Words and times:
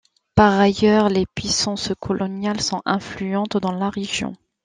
Par 0.33 0.59
ailleurs, 0.59 1.09
les 1.09 1.27
puissances 1.35 1.91
coloniales 1.99 2.59
sont 2.59 2.81
influentes 2.85 3.57
dans 3.57 3.71
la 3.71 3.91
région. 3.91 4.35